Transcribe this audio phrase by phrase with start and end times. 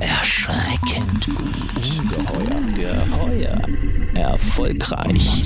[0.00, 1.38] Erschreckend gut.
[1.98, 2.60] Ungeheuer.
[2.74, 3.62] Geheuer.
[4.14, 5.42] Erfolgreich.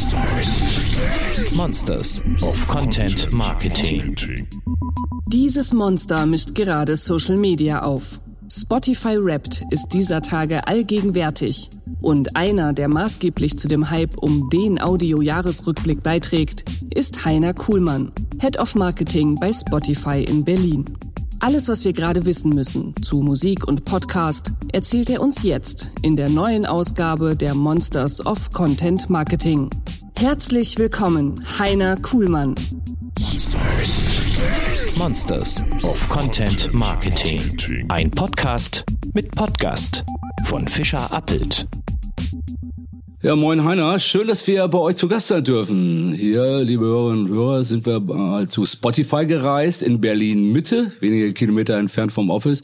[1.55, 4.17] Monsters of Content Marketing.
[5.27, 8.21] Dieses Monster mischt gerade Social Media auf.
[8.49, 11.71] Spotify Wrapped ist dieser Tage allgegenwärtig.
[12.01, 16.65] Und einer, der maßgeblich zu dem Hype um den Audio-Jahresrückblick beiträgt,
[16.95, 20.85] ist Heiner Kuhlmann, Head of Marketing bei Spotify in Berlin.
[21.45, 26.17] Alles, was wir gerade wissen müssen zu Musik und Podcast, erzählt er uns jetzt in
[26.17, 29.69] der neuen Ausgabe der Monsters of Content Marketing.
[30.17, 32.55] Herzlich willkommen, Heiner Kuhlmann.
[34.97, 37.39] Monsters of Content Marketing.
[37.91, 40.03] Ein Podcast mit Podcast
[40.47, 41.69] von Fischer Appelt.
[43.25, 46.13] Ja, moin Heiner, schön, dass wir bei euch zu Gast sein dürfen.
[46.13, 51.33] Hier, liebe Hörerinnen und Hörer, sind wir mal zu Spotify gereist in Berlin Mitte, wenige
[51.33, 52.63] Kilometer entfernt vom Office.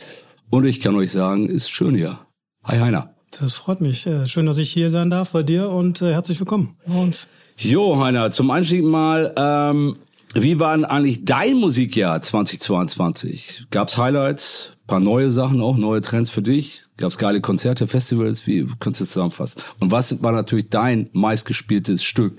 [0.51, 2.19] Und ich kann euch sagen, ist schön hier.
[2.65, 3.15] Hi Heiner.
[3.41, 4.07] Das freut mich.
[4.07, 7.29] Äh, schön, dass ich hier sein darf bei dir und äh, herzlich willkommen bei uns.
[7.57, 9.97] Jo, Heiner, zum Einstieg mal, ähm,
[10.35, 13.69] wie war denn eigentlich dein Musikjahr 2022?
[13.71, 16.83] Gab's Highlights, paar neue Sachen auch, neue Trends für dich?
[16.97, 18.47] Gab's geile Konzerte, Festivals?
[18.47, 19.63] Wie kannst du das zusammenfassen?
[19.79, 22.39] Und was war natürlich dein meistgespieltes Stück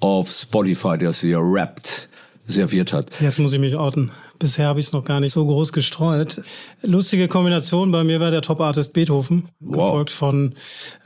[0.00, 2.08] auf Spotify, das ihr rappt,
[2.44, 3.20] serviert hat?
[3.20, 4.10] Jetzt muss ich mich outen.
[4.38, 6.42] Bisher habe ich es noch gar nicht so groß gestreut.
[6.82, 9.72] Lustige Kombination bei mir war der Top-Artist Beethoven, wow.
[9.72, 10.54] gefolgt von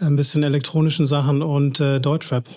[0.00, 2.48] ein bisschen elektronischen Sachen und äh, Deutschrap.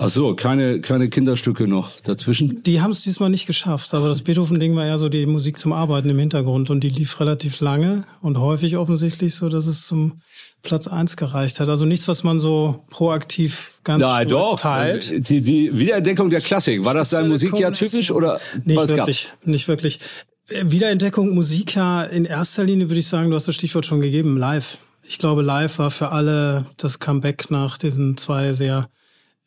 [0.00, 2.62] Ach so, keine, keine Kinderstücke noch dazwischen?
[2.62, 3.92] Die haben es diesmal nicht geschafft.
[3.92, 7.18] Also das Beethoven-Ding war ja so die Musik zum Arbeiten im Hintergrund und die lief
[7.18, 10.20] relativ lange und häufig offensichtlich so, dass es zum
[10.62, 11.68] Platz eins gereicht hat.
[11.68, 14.60] Also nichts, was man so proaktiv ganz ja, doch.
[14.60, 15.28] teilt.
[15.28, 19.30] Die, die Wiederentdeckung der Klassik, war das dein Musikjahr typisch oder nicht was wirklich?
[19.30, 19.46] Gab's?
[19.46, 19.98] Nicht wirklich.
[20.62, 24.78] Wiederentdeckung Musikjahr in erster Linie würde ich sagen, du hast das Stichwort schon gegeben, live.
[25.02, 28.88] Ich glaube, live war für alle das Comeback nach diesen zwei sehr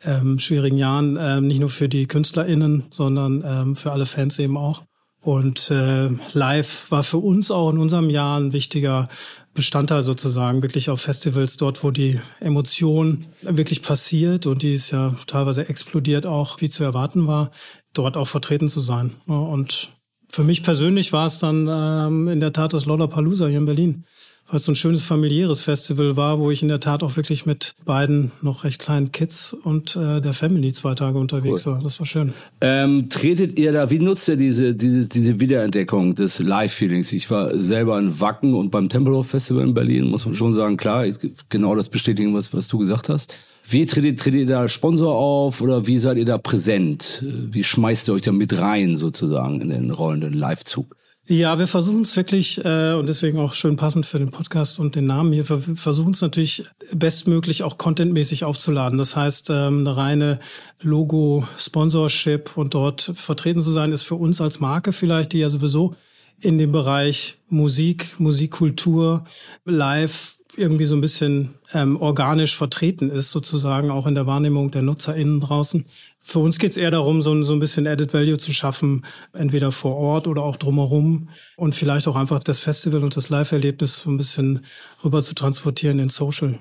[0.03, 4.57] ähm, schwierigen Jahren, ähm, nicht nur für die KünstlerInnen, sondern ähm, für alle Fans eben
[4.57, 4.83] auch.
[5.23, 9.07] Und äh, live war für uns auch in unserem Jahr ein wichtiger
[9.53, 15.13] Bestandteil sozusagen, wirklich auf Festivals dort, wo die Emotion wirklich passiert und die ist ja
[15.27, 17.51] teilweise explodiert auch, wie zu erwarten war,
[17.93, 19.11] dort auch vertreten zu sein.
[19.27, 19.91] Und
[20.27, 24.05] für mich persönlich war es dann ähm, in der Tat das Lollapalooza hier in Berlin
[24.51, 27.45] weil es so ein schönes familiäres Festival war, wo ich in der Tat auch wirklich
[27.45, 31.73] mit beiden noch recht kleinen Kids und äh, der Family zwei Tage unterwegs cool.
[31.73, 31.81] war.
[31.81, 32.33] Das war schön.
[32.59, 37.13] Ähm, tretet ihr da, wie nutzt ihr diese, diese, diese Wiederentdeckung des Live-Feelings?
[37.13, 40.75] Ich war selber in Wacken und beim Tempelhof Festival in Berlin, muss man schon sagen,
[40.75, 41.05] klar,
[41.47, 43.33] genau das bestätigen, was, was du gesagt hast.
[43.69, 47.23] Wie tretet, tretet ihr da Sponsor auf oder wie seid ihr da präsent?
[47.23, 50.97] Wie schmeißt ihr euch da mit rein sozusagen in den rollenden Live-Zug?
[51.27, 54.95] Ja, wir versuchen es wirklich äh, und deswegen auch schön passend für den Podcast und
[54.95, 55.47] den Namen hier.
[55.47, 58.97] Wir versuchen es natürlich bestmöglich auch contentmäßig aufzuladen.
[58.97, 60.39] Das heißt, ähm, eine reine
[60.81, 65.93] Logo-Sponsorship und dort vertreten zu sein, ist für uns als Marke vielleicht, die ja sowieso
[66.39, 69.23] in dem Bereich Musik, Musikkultur,
[69.63, 74.81] Live irgendwie so ein bisschen ähm, organisch vertreten ist, sozusagen auch in der Wahrnehmung der
[74.81, 75.85] NutzerInnen draußen.
[76.19, 79.71] Für uns geht es eher darum, so, so ein bisschen Added Value zu schaffen, entweder
[79.71, 84.11] vor Ort oder auch drumherum und vielleicht auch einfach das Festival und das Live-Erlebnis so
[84.11, 84.65] ein bisschen
[85.03, 86.59] rüber zu transportieren in Social.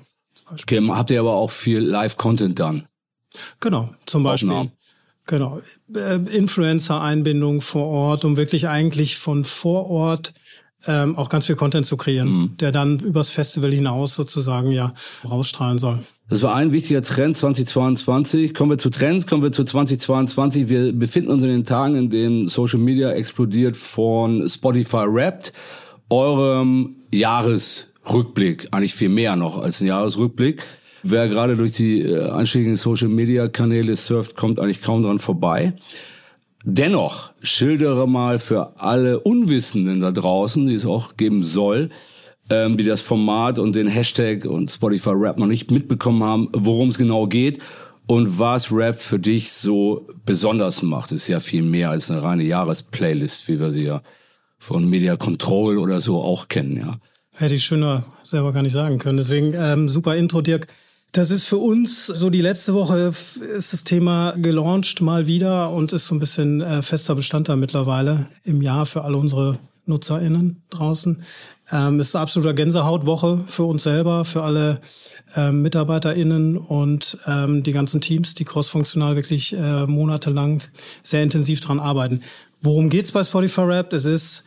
[0.51, 2.87] Okay, habt ihr aber auch viel Live-Content dann?
[3.59, 4.49] Genau, zum Beispiel.
[4.49, 4.71] Aufnahmen.
[5.27, 5.61] Genau.
[5.95, 10.33] Äh, Influencer-Einbindung vor Ort, um wirklich eigentlich von vor Ort
[10.87, 12.57] ähm, auch ganz viel Content zu kreieren, mhm.
[12.59, 14.93] der dann übers Festival hinaus sozusagen ja
[15.29, 15.99] rausstrahlen soll.
[16.29, 18.53] Das war ein wichtiger Trend 2022.
[18.53, 20.69] Kommen wir zu Trends, kommen wir zu 2022.
[20.69, 25.53] Wir befinden uns in den Tagen, in denen Social Media explodiert von Spotify Wrapped,
[26.09, 30.63] eurem Jahresrückblick, eigentlich viel mehr noch als ein Jahresrückblick.
[31.03, 35.73] Wer gerade durch die äh, einschlägigen Social Media Kanäle surft, kommt eigentlich kaum dran vorbei.
[36.63, 41.89] Dennoch schildere mal für alle Unwissenden da draußen, die es auch geben soll,
[42.49, 46.89] ähm, die das Format und den Hashtag und Spotify Rap noch nicht mitbekommen haben, worum
[46.89, 47.63] es genau geht
[48.05, 51.11] und was Rap für dich so besonders macht.
[51.11, 54.01] Ist ja viel mehr als eine reine Jahresplaylist, wie wir sie ja
[54.59, 56.97] von Media Control oder so auch kennen, ja.
[57.33, 59.17] Hätte ich schöner selber gar nicht sagen können.
[59.17, 60.67] Deswegen ähm, super Intro, Dirk.
[61.13, 63.11] Das ist für uns so die letzte Woche
[63.57, 68.27] ist das Thema gelauncht mal wieder und ist so ein bisschen äh, fester Bestandteil mittlerweile
[68.45, 71.21] im Jahr für alle unsere NutzerInnen draußen.
[71.69, 74.79] Ähm, ist eine absoluter Gänsehautwoche für uns selber, für alle
[75.35, 80.63] ähm, MitarbeiterInnen und ähm, die ganzen Teams, die crossfunktional wirklich äh, monatelang
[81.03, 82.21] sehr intensiv dran arbeiten.
[82.61, 83.91] Worum geht's bei Spotify Rap?
[83.91, 84.45] Es ist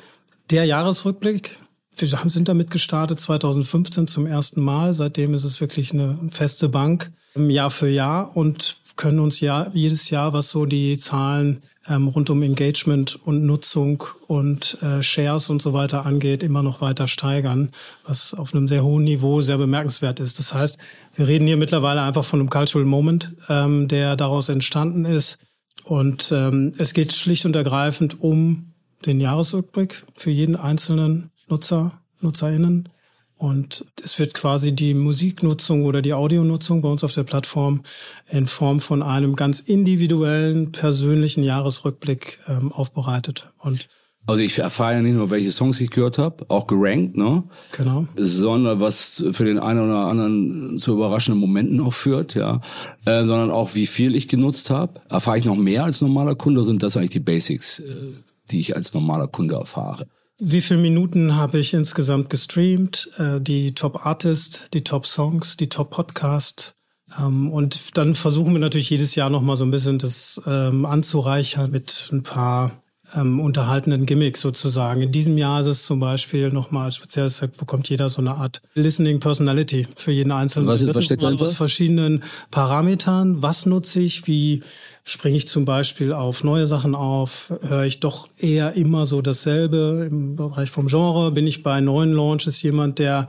[0.49, 1.58] der Jahresrückblick
[1.96, 4.94] wir sind damit gestartet 2015 zum ersten Mal.
[4.94, 10.11] Seitdem ist es wirklich eine feste Bank Jahr für Jahr und können uns ja jedes
[10.11, 15.61] Jahr, was so die Zahlen ähm, rund um Engagement und Nutzung und äh, Shares und
[15.61, 17.70] so weiter angeht, immer noch weiter steigern,
[18.06, 20.38] was auf einem sehr hohen Niveau sehr bemerkenswert ist.
[20.38, 20.79] Das heißt,
[21.17, 25.38] wir reden hier mittlerweile einfach von einem Cultural Moment, ähm, der daraus entstanden ist.
[25.82, 28.75] Und ähm, es geht schlicht und ergreifend um
[29.05, 32.88] den Jahresrückblick für jeden einzelnen Nutzer, Nutzerinnen.
[33.37, 37.82] Und es wird quasi die Musiknutzung oder die Audionutzung bei uns auf der Plattform
[38.31, 43.49] in Form von einem ganz individuellen, persönlichen Jahresrückblick ähm, aufbereitet.
[43.58, 43.88] Und
[44.26, 47.43] also ich erfahre ja nicht nur, welche Songs ich gehört habe, auch gerankt, ne?
[47.73, 48.06] Genau.
[48.17, 52.62] Sondern was für den einen oder anderen zu überraschenden Momenten auch führt, ja.
[53.05, 55.02] Äh, sondern auch, wie viel ich genutzt habe.
[55.11, 58.14] Erfahre ich noch mehr als normaler Kunde, sind das eigentlich die Basics, äh,
[58.50, 60.06] die ich als normaler Kunde erfahre.
[60.38, 63.08] Wie viele Minuten habe ich insgesamt gestreamt?
[63.19, 66.75] Äh, die Top Artist, die Top Songs, die Top Podcast.
[67.20, 71.70] Ähm, und dann versuchen wir natürlich jedes Jahr nochmal so ein bisschen das ähm, anzureichern
[71.70, 72.82] mit ein paar
[73.14, 75.02] ähm, unterhaltenden Gimmicks sozusagen.
[75.02, 78.62] In diesem Jahr ist es zum Beispiel nochmal als spezielles, bekommt jeder so eine Art
[78.75, 80.66] Listening Personality für jeden einzelnen.
[80.66, 81.42] Was, was steckt dahinter?
[81.42, 83.42] Aus verschiedenen Parametern.
[83.42, 84.26] Was nutze ich?
[84.26, 84.62] Wie
[85.04, 87.52] springe ich zum Beispiel auf neue Sachen auf?
[87.62, 90.08] Höre ich doch eher immer so dasselbe?
[90.10, 93.28] Im Bereich vom Genre bin ich bei neuen Launches jemand, der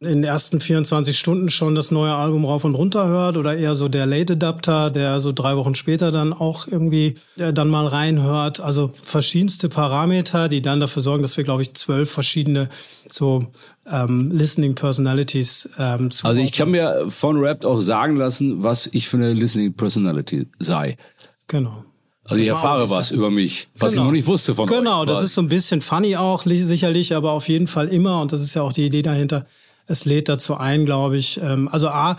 [0.00, 3.74] in den ersten 24 Stunden schon das neue Album rauf und runter hört oder eher
[3.74, 7.86] so der Late Adapter, der so drei Wochen später dann auch irgendwie äh, dann mal
[7.86, 8.60] reinhört.
[8.60, 12.68] Also verschiedenste Parameter, die dann dafür sorgen, dass wir, glaube ich, zwölf verschiedene
[13.08, 13.46] so
[13.90, 18.86] ähm, Listening Personalities ähm, zu Also ich kann mir von Rapt auch sagen lassen, was
[18.86, 20.96] ich für eine Listening Personality sei.
[21.46, 21.84] Genau.
[22.26, 24.04] Also ich erfahre was über mich, was genau.
[24.04, 25.08] ich noch nicht wusste von Genau, euch.
[25.08, 28.40] das ist so ein bisschen funny auch, sicherlich, aber auf jeden Fall immer, und das
[28.40, 29.44] ist ja auch die Idee dahinter,
[29.86, 31.40] es lädt dazu ein, glaube ich.
[31.40, 32.16] Ähm, also A,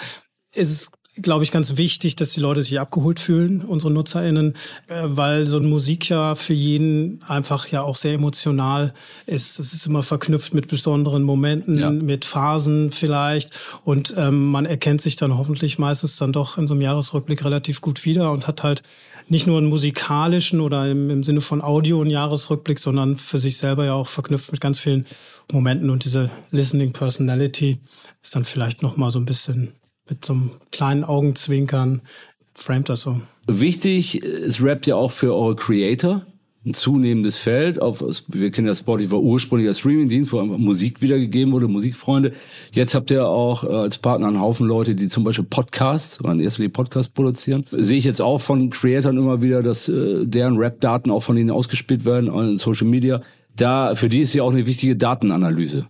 [0.55, 0.91] ist es
[1.21, 4.53] glaube ich, ganz wichtig, dass die Leute sich abgeholt fühlen, unsere NutzerInnen,
[4.87, 8.93] äh, weil so ein Musik ja für jeden einfach ja auch sehr emotional
[9.25, 9.59] ist.
[9.59, 11.89] Es ist immer verknüpft mit besonderen Momenten, ja.
[11.89, 13.51] mit Phasen vielleicht
[13.83, 17.81] und ähm, man erkennt sich dann hoffentlich meistens dann doch in so einem Jahresrückblick relativ
[17.81, 18.83] gut wieder und hat halt
[19.27, 23.57] nicht nur einen musikalischen oder im, im Sinne von Audio einen Jahresrückblick, sondern für sich
[23.57, 25.05] selber ja auch verknüpft mit ganz vielen
[25.51, 27.79] Momenten und diese Listening Personality
[28.21, 29.71] ist dann vielleicht noch mal so ein bisschen
[30.09, 32.01] mit so einem kleinen Augenzwinkern
[32.53, 33.19] framet das so.
[33.47, 36.25] Wichtig ist Rap ja auch für eure Creator
[36.65, 37.81] ein zunehmendes Feld.
[37.81, 42.33] Auf, wir kennen ja Spotify war ursprünglich als Streamingdienst, wo einfach Musik wiedergegeben wurde, Musikfreunde.
[42.71, 46.31] Jetzt habt ihr auch äh, als Partner einen Haufen Leute, die zum Beispiel Podcasts oder
[46.31, 47.65] in erster Linie Podcasts produzieren.
[47.69, 51.51] Sehe ich jetzt auch von Creatoren immer wieder, dass äh, deren Rap-Daten auch von ihnen
[51.51, 53.21] ausgespielt werden in Social Media.
[53.55, 55.87] Da, für die ist ja auch eine wichtige Datenanalyse.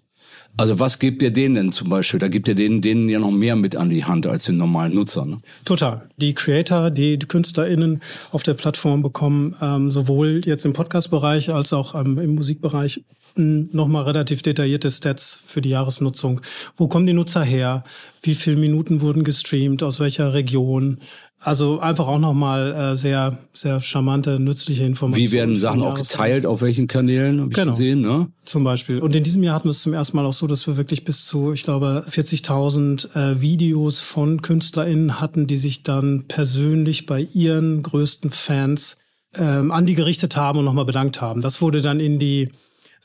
[0.58, 2.20] Also was gibt ihr denen denn zum Beispiel?
[2.20, 4.96] Da gibt ihr denen, denen ja noch mehr mit an die Hand als den normalen
[4.96, 5.26] Nutzer.
[5.26, 5.42] Ne?
[5.66, 6.10] Total.
[6.18, 11.74] Die Creator, die, die KünstlerInnen auf der Plattform bekommen ähm, sowohl jetzt im Podcast-Bereich als
[11.74, 13.04] auch ähm, im Musikbereich
[13.38, 16.42] nochmal relativ detaillierte Stats für die Jahresnutzung.
[16.76, 17.84] Wo kommen die Nutzer her?
[18.22, 19.84] Wie viele Minuten wurden gestreamt?
[19.84, 21.00] Aus welcher Region?
[21.40, 25.28] Also einfach auch nochmal äh, sehr, sehr charmante, nützliche Informationen.
[25.28, 27.72] Wie werden Sachen auch geteilt, auf welchen Kanälen, habe ich genau.
[27.72, 28.32] gesehen, ne?
[28.46, 29.00] Zum Beispiel.
[29.00, 31.04] Und in diesem Jahr hatten wir es zum ersten Mal auch so, dass wir wirklich
[31.04, 37.22] bis zu, ich glaube, 40.000 äh, Videos von KünstlerInnen hatten, die sich dann persönlich bei
[37.22, 38.98] ihren größten Fans
[39.36, 41.42] ähm, an die gerichtet haben und nochmal bedankt haben.
[41.42, 42.50] Das wurde dann in die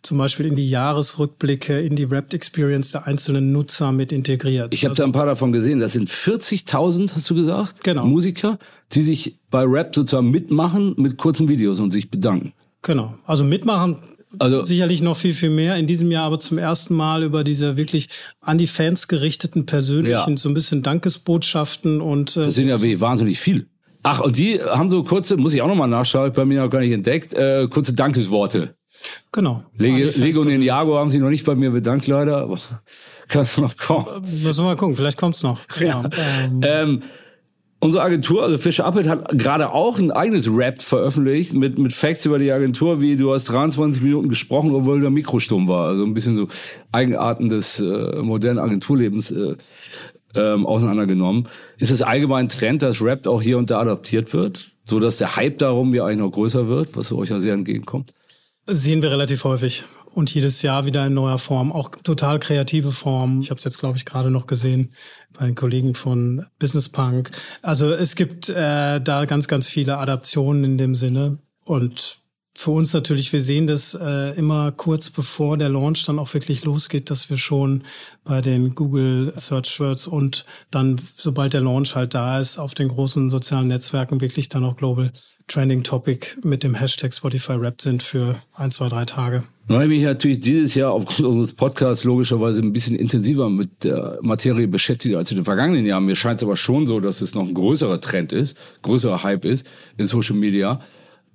[0.03, 4.73] zum Beispiel in die Jahresrückblicke, in die Wrapped Experience der einzelnen Nutzer mit integriert.
[4.73, 5.81] Ich habe also, da ein paar davon gesehen.
[5.81, 7.85] Das sind 40.000, hast du gesagt?
[7.85, 8.07] Genau.
[8.07, 8.59] Musiker,
[8.93, 12.53] die sich bei Rap sozusagen mitmachen mit kurzen Videos und sich bedanken.
[12.83, 13.15] Genau.
[13.27, 13.99] Also mitmachen
[14.39, 15.77] also sicherlich noch viel, viel mehr.
[15.77, 18.09] In diesem Jahr aber zum ersten Mal über diese wirklich
[18.41, 20.37] an die Fans gerichteten persönlichen, ja.
[20.37, 22.37] so ein bisschen Dankesbotschaften und.
[22.37, 23.67] Äh, das sind ja wie wahnsinnig viel.
[24.03, 26.81] Ach, und die haben so kurze, muss ich auch nochmal nachschauen, bei mir noch gar
[26.81, 28.75] nicht entdeckt, äh, kurze Dankesworte.
[29.33, 29.63] Genau.
[29.77, 32.57] Lego, Lego und Ninjago haben sich noch nicht bei mir bedankt, leider, aber
[33.29, 34.07] kann noch kommen.
[34.21, 35.61] Müssen wir mal gucken, vielleicht kommt's noch.
[35.79, 36.03] Ja.
[36.19, 37.03] Ähm, ähm,
[37.79, 42.27] unsere Agentur, also Fischer Appelt, hat gerade auch ein eigenes Rap veröffentlicht mit, mit Facts
[42.27, 45.89] über die Agentur, wie du hast 23 Minuten gesprochen, obwohl der Mikro stumm war.
[45.89, 46.49] Also ein bisschen so
[46.93, 49.57] Eigenarten des äh, modernen Agenturlebens äh,
[50.35, 51.49] ähm, auseinandergenommen.
[51.79, 54.73] Ist es allgemein Trend, dass Rap auch hier und da adaptiert wird?
[54.87, 58.13] So dass der Hype darum ja eigentlich noch größer wird, was euch ja sehr entgegenkommt?
[58.73, 59.83] Sehen wir relativ häufig
[60.15, 63.41] und jedes Jahr wieder in neuer Form, auch total kreative Form.
[63.41, 64.95] Ich habe es jetzt, glaube ich, gerade noch gesehen
[65.37, 67.33] bei den Kollegen von Business Punk.
[67.63, 72.21] Also es gibt äh, da ganz, ganz viele Adaptionen in dem Sinne und
[72.61, 76.63] für uns natürlich, wir sehen das äh, immer kurz bevor der Launch dann auch wirklich
[76.63, 77.85] losgeht, dass wir schon
[78.23, 82.89] bei den Google Search Words und dann, sobald der Launch halt da ist, auf den
[82.89, 85.11] großen sozialen Netzwerken wirklich dann auch Global
[85.49, 89.43] Trending Topic mit dem Hashtag Spotify Rap sind für ein, zwei, drei Tage.
[89.67, 93.85] Nun habe ich mich natürlich dieses Jahr aufgrund unseres Podcasts logischerweise ein bisschen intensiver mit
[93.85, 96.05] der Materie beschäftigt als in den vergangenen Jahren.
[96.05, 99.47] Mir scheint es aber schon so, dass es noch ein größerer Trend ist, größerer Hype
[99.47, 100.79] ist in Social Media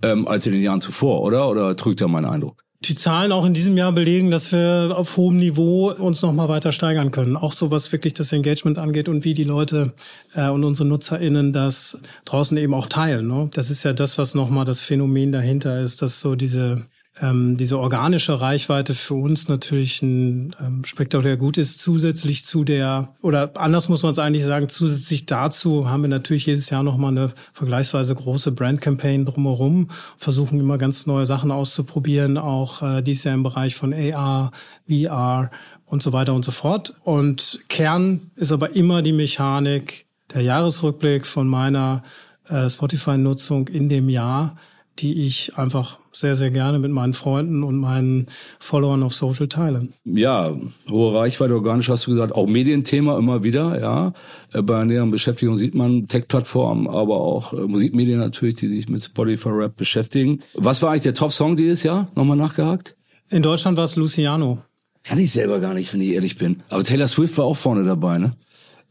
[0.06, 1.50] ähm, als in den Jahren zuvor, oder?
[1.50, 2.64] Oder trügt da mein Eindruck?
[2.82, 6.50] Die Zahlen auch in diesem Jahr belegen, dass wir auf hohem Niveau uns noch mal
[6.50, 7.36] weiter steigern können.
[7.36, 9.94] Auch so was wirklich das Engagement angeht und wie die Leute
[10.36, 13.28] äh, und unsere NutzerInnen das draußen eben auch teilen.
[13.28, 13.50] Ne?
[13.54, 16.86] Das ist ja das, was noch mal das Phänomen dahinter ist, dass so diese
[17.22, 23.14] ähm, diese organische Reichweite für uns natürlich ein ähm, spektakulär gut ist, zusätzlich zu der,
[23.22, 27.12] oder anders muss man es eigentlich sagen, zusätzlich dazu haben wir natürlich jedes Jahr nochmal
[27.12, 33.36] eine vergleichsweise große Brand-Campaign drumherum, versuchen immer ganz neue Sachen auszuprobieren, auch äh, dies Jahr
[33.36, 34.52] im Bereich von AR,
[34.88, 35.50] VR
[35.86, 36.96] und so weiter und so fort.
[37.04, 42.04] Und Kern ist aber immer die Mechanik, der Jahresrückblick von meiner
[42.50, 44.58] äh, Spotify-Nutzung in dem Jahr,
[45.00, 48.28] die ich einfach sehr, sehr gerne mit meinen Freunden und meinen
[48.60, 49.90] Followern auf Social teile.
[50.06, 50.56] Ja,
[50.90, 54.14] hohe Reichweite organisch hast du gesagt, auch Medienthema immer wieder, ja.
[54.54, 59.04] Äh, bei näheren Beschäftigung sieht man Tech-Plattformen, aber auch äh, Musikmedien natürlich, die sich mit
[59.04, 60.40] Spotify Rap beschäftigen.
[60.54, 62.08] Was war eigentlich der Top-Song dieses Jahr?
[62.16, 62.96] Nochmal nachgehakt?
[63.30, 64.60] In Deutschland war es Luciano.
[65.04, 66.64] Kann ich selber gar nicht, wenn ich ehrlich bin.
[66.70, 68.36] Aber Taylor Swift war auch vorne dabei, ne?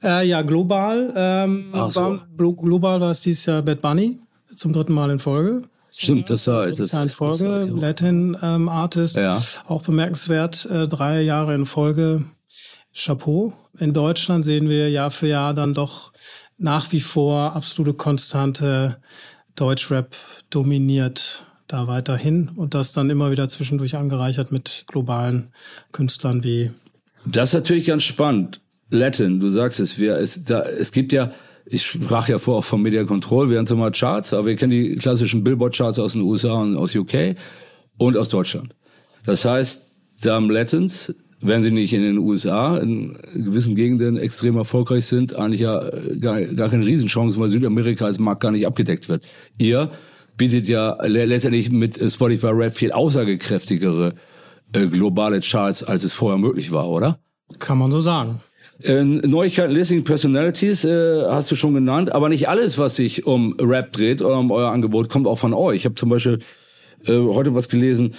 [0.03, 1.13] Äh, ja, global.
[1.17, 2.01] Ähm, so.
[2.01, 4.19] war, global war es dieses Jahr Bad Bunny
[4.55, 5.63] zum dritten Mal in Folge.
[5.97, 9.41] Stimmt, das war das ist ein Folge, Latin ähm, Artist, ja.
[9.69, 12.25] auch bemerkenswert, äh, drei Jahre in Folge.
[12.97, 13.53] Chapeau.
[13.79, 16.13] In Deutschland sehen wir Jahr für Jahr dann doch
[16.59, 18.99] nach wie vor absolute Konstante
[19.57, 20.15] Deutschrap
[20.51, 25.53] dominiert da weiterhin und das dann immer wieder zwischendurch angereichert mit globalen
[25.93, 26.71] Künstlern wie.
[27.25, 28.61] Das ist natürlich ganz spannend.
[28.91, 31.33] Latin, du sagst es, wir, es, da, es gibt ja
[31.67, 34.73] ich sprach ja vor auch vom Media Control, wir haben mal Charts, aber wir kennen
[34.73, 37.37] die klassischen Billboard-Charts aus den USA und aus UK
[37.97, 38.75] und aus Deutschland.
[39.25, 39.89] Das heißt,
[40.23, 45.61] Dame Latins, wenn sie nicht in den USA in gewissen Gegenden extrem erfolgreich sind, eigentlich
[45.61, 49.27] ja äh, gar, gar keine Riesenchance, weil Südamerika als Markt gar nicht abgedeckt wird.
[49.59, 49.91] Ihr
[50.37, 54.15] bietet ja letztendlich mit Spotify Rap viel aussagekräftigere
[54.73, 57.21] äh, globale Charts, als es vorher möglich war, oder?
[57.59, 58.41] Kann man so sagen.
[58.83, 63.57] Äh, Neuigkeiten Listening Personalities äh, hast du schon genannt, aber nicht alles, was sich um
[63.61, 65.77] Rap dreht oder um euer Angebot, kommt auch von euch.
[65.77, 66.41] Ich habe zum Beispiel
[67.07, 68.15] äh, heute was gelesen,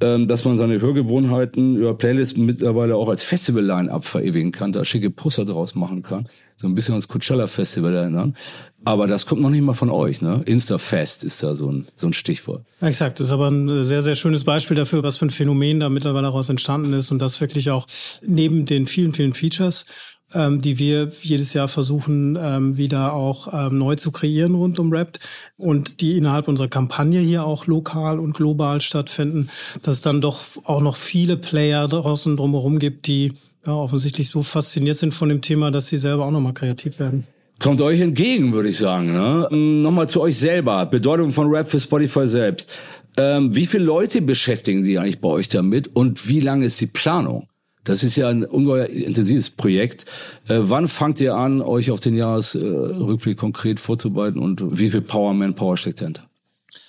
[0.00, 5.10] ähm, dass man seine Hörgewohnheiten über Playlists mittlerweile auch als Festival-Line-Up verewigen kann, da schicke
[5.10, 6.26] Poster draus machen kann.
[6.56, 8.36] So ein bisschen ans Coachella-Festival erinnern.
[8.84, 10.42] Aber das kommt noch nicht mal von euch, ne?
[10.46, 12.64] Instafest ist da so ein, so ein Stichwort.
[12.80, 15.90] Exakt, das ist aber ein sehr, sehr schönes Beispiel dafür, was für ein Phänomen da
[15.90, 17.86] mittlerweile daraus entstanden ist und das wirklich auch
[18.22, 19.84] neben den vielen, vielen Features
[20.34, 24.92] ähm, die wir jedes Jahr versuchen, ähm, wieder auch ähm, neu zu kreieren rund um
[24.92, 25.18] Rap
[25.56, 29.48] und die innerhalb unserer Kampagne hier auch lokal und global stattfinden,
[29.82, 33.32] dass es dann doch auch noch viele Player draußen drumherum gibt, die
[33.66, 37.24] ja, offensichtlich so fasziniert sind von dem Thema, dass sie selber auch nochmal kreativ werden.
[37.58, 39.12] Kommt euch entgegen, würde ich sagen.
[39.12, 39.46] Ne?
[39.50, 40.86] Ähm, nochmal zu euch selber.
[40.86, 42.78] Bedeutung von Rap für Spotify selbst.
[43.18, 46.86] Ähm, wie viele Leute beschäftigen Sie eigentlich bei euch damit und wie lange ist die
[46.86, 47.49] Planung?
[47.84, 50.04] Das ist ja ein ungeheuer intensives Projekt.
[50.46, 55.00] Äh, wann fangt ihr an, euch auf den Jahresrückblick äh, konkret vorzubereiten und wie viel
[55.00, 56.28] Power Manpower steckt dahinter?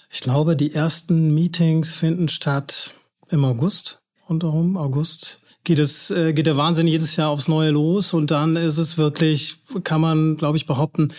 [0.10, 2.96] Ich glaube, die ersten Meetings finden statt
[3.30, 5.40] im August, rundherum, August.
[5.64, 8.14] Geht es, äh, geht der Wahnsinn jedes Jahr aufs Neue los.
[8.14, 11.14] Und dann ist es wirklich, kann man, glaube ich, behaupten,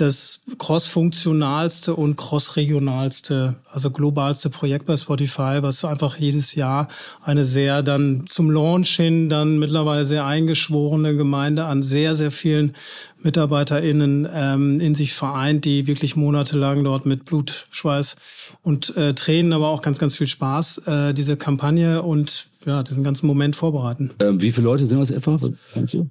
[0.00, 6.88] das cross-funktionalste und cross-regionalste, also globalste Projekt bei Spotify, was einfach jedes Jahr
[7.22, 12.74] eine sehr dann zum Launch hin dann mittlerweile sehr eingeschworene Gemeinde an sehr, sehr vielen
[13.22, 18.16] MitarbeiterInnen ähm, in sich vereint, die wirklich monatelang dort mit Blut, Schweiß
[18.62, 23.02] und äh, Tränen, aber auch ganz, ganz viel Spaß äh, diese Kampagne und ja, diesen
[23.02, 24.10] ganzen Moment vorbereiten.
[24.20, 25.38] Ähm, wie viele Leute sind das etwa?
[25.40, 26.08] Was du?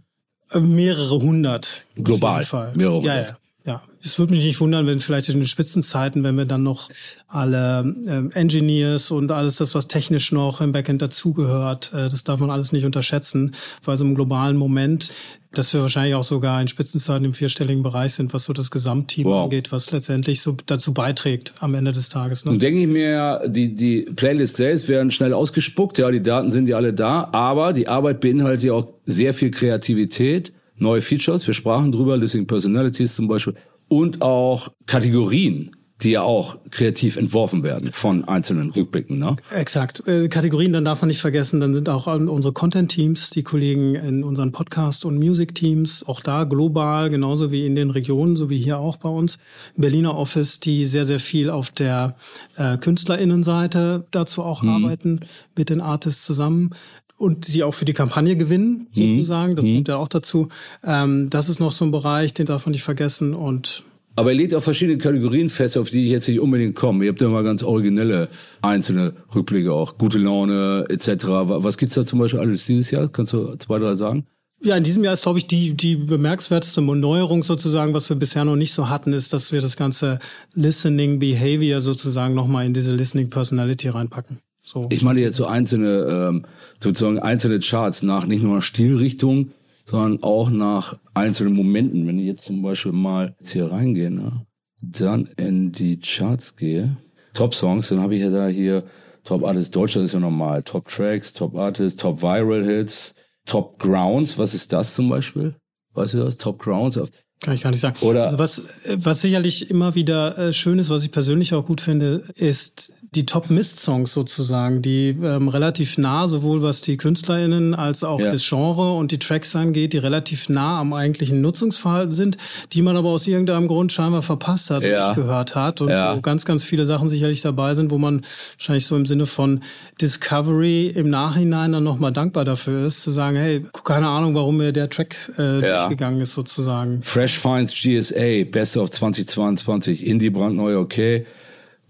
[0.52, 1.86] Äh, mehrere hundert.
[1.96, 2.46] Global.
[2.76, 3.06] Mehrere hundert.
[3.06, 3.38] Ja, ja.
[3.68, 6.90] Ja, es würde mich nicht wundern, wenn vielleicht in den Spitzenzeiten, wenn wir dann noch
[7.28, 12.40] alle ähm, Engineers und alles das, was technisch noch im Backend dazugehört, äh, das darf
[12.40, 13.52] man alles nicht unterschätzen,
[13.84, 15.12] weil so im globalen Moment,
[15.52, 19.26] dass wir wahrscheinlich auch sogar in Spitzenzeiten im vierstelligen Bereich sind, was so das Gesamtteam
[19.26, 19.44] wow.
[19.44, 22.46] angeht, was letztendlich so dazu beiträgt am Ende des Tages.
[22.46, 22.52] Ne?
[22.52, 26.70] Und denke ich mir, die, die Playlists selbst werden schnell ausgespuckt, ja, die Daten sind
[26.70, 31.54] ja alle da, aber die Arbeit beinhaltet ja auch sehr viel Kreativität neue Features, wir
[31.54, 33.56] sprachen drüber, Listening Personalities zum Beispiel,
[33.88, 35.72] und auch Kategorien.
[36.04, 39.18] die ja auch kreativ entworfen werden von einzelnen Rückblicken.
[39.18, 39.36] Ne?
[39.52, 40.08] Exakt.
[40.08, 44.24] Äh, Kategorien, dann darf man nicht vergessen, dann sind auch unsere Content-Teams, die Kollegen in
[44.24, 48.78] unseren Podcast- und Music-Teams, auch da global, genauso wie in den Regionen, so wie hier
[48.78, 49.40] auch bei uns
[49.76, 52.16] Berliner Office, die sehr, sehr viel auf der
[52.58, 54.70] äh, KünstlerInnenseite dazu auch mhm.
[54.70, 55.20] arbeiten,
[55.56, 56.72] mit den Artists zusammen
[57.18, 59.16] und sie auch für die Kampagne gewinnen, mhm.
[59.16, 59.56] sozusagen.
[59.56, 59.76] Das mhm.
[59.76, 60.50] kommt ja auch dazu.
[60.84, 63.84] Ähm, das ist noch so ein Bereich, den darf man nicht vergessen und
[64.18, 67.06] aber ihr legt auch verschiedene Kategorien fest, auf die ich jetzt nicht unbedingt komme.
[67.06, 68.30] Ihr habt ja mal ganz originelle
[68.64, 70.00] einzelne Rückblicke auch.
[70.00, 71.28] Gute Laune etc.
[71.28, 73.10] Was gibt's da zum Beispiel alles dieses Jahr?
[73.10, 74.26] Kannst du zwei, drei sagen?
[74.64, 78.44] Ja, in diesem Jahr ist, glaube ich, die, die bemerkenswerteste Neuerung sozusagen, was wir bisher
[78.44, 80.18] noch nicht so hatten, ist, dass wir das ganze
[80.56, 84.40] Listening Behavior sozusagen nochmal in diese Listening Personality reinpacken.
[84.68, 84.86] So.
[84.90, 86.46] Ich meine jetzt so einzelne, ähm,
[86.78, 89.52] sozusagen einzelne Charts nach nicht nur nach Stilrichtung,
[89.86, 92.06] sondern auch nach einzelnen Momenten.
[92.06, 94.46] Wenn ich jetzt zum Beispiel mal jetzt hier reingehe, ne,
[94.82, 96.98] dann in die Charts gehe,
[97.34, 98.84] Top Songs, dann habe ich ja da hier
[99.24, 104.38] Top Artist Deutschland ist ja normal, Top Tracks, Top Artist, Top Viral Hits, Top Grounds.
[104.38, 105.56] Was ist das zum Beispiel?
[105.94, 106.36] Weißt du das?
[106.36, 107.00] Top Grounds?
[107.42, 107.96] Kann ich gar nicht sagen.
[108.02, 108.64] Oder also was,
[108.96, 113.26] was sicherlich immer wieder äh, schön ist, was ich persönlich auch gut finde, ist die
[113.26, 118.30] Top-Mist-Songs sozusagen, die ähm, relativ nah, sowohl was die KünstlerInnen als auch ja.
[118.30, 122.38] das Genre und die Tracks angeht, die relativ nah am eigentlichen Nutzungsverhalten sind,
[122.74, 125.10] die man aber aus irgendeinem Grund scheinbar verpasst hat ja.
[125.10, 126.16] und nicht gehört hat und ja.
[126.16, 128.22] wo ganz, ganz viele Sachen sicherlich dabei sind, wo man
[128.58, 129.62] wahrscheinlich so im Sinne von
[130.02, 134.74] Discovery im Nachhinein dann nochmal dankbar dafür ist, zu sagen, hey, keine Ahnung, warum mir
[134.74, 137.02] der Track äh, gegangen ist sozusagen.
[137.04, 141.26] Fresh Finds GSA, Best of 2022, Indie brandneu, okay.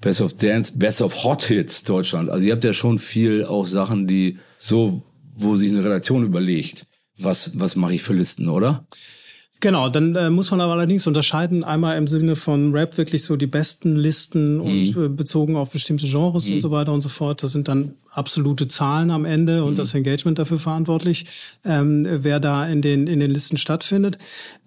[0.02, 2.30] Best of Dance, Best of Hot Hits Deutschland.
[2.30, 5.04] Also ihr habt ja schon viel auch Sachen, die so,
[5.36, 6.86] wo sich eine Redaktion überlegt,
[7.18, 8.86] was, was mache ich für Listen, oder?
[9.60, 13.36] Genau, dann äh, muss man aber allerdings unterscheiden, einmal im Sinne von Rap wirklich so
[13.36, 15.06] die besten Listen und mhm.
[15.06, 16.56] äh, bezogen auf bestimmte Genres mhm.
[16.56, 17.42] und so weiter und so fort.
[17.42, 19.78] Das sind dann absolute Zahlen am Ende und mhm.
[19.78, 21.26] das Engagement dafür verantwortlich,
[21.66, 24.20] ähm, wer da in den, in den Listen stattfindet.